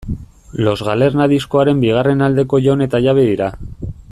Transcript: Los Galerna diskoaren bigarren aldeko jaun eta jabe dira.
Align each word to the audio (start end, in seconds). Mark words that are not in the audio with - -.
Los 0.51 0.81
Galerna 0.87 1.27
diskoaren 1.33 1.83
bigarren 1.83 2.25
aldeko 2.29 2.63
jaun 2.69 2.85
eta 2.89 3.03
jabe 3.07 3.27
dira. 3.29 3.55